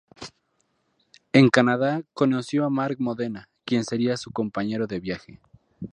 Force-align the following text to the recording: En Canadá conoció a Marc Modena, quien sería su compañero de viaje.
En 1.31 1.49
Canadá 1.49 2.01
conoció 2.13 2.65
a 2.65 2.71
Marc 2.71 2.99
Modena, 2.99 3.49
quien 3.65 3.83
sería 3.85 4.17
su 4.17 4.31
compañero 4.31 4.87
de 4.87 4.99
viaje. 4.99 5.39